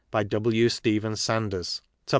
By 0.09 0.23
W. 0.23 0.67
Stephen 0.69 1.15
Sanders. 1.15 1.83
2d. 2.07 2.09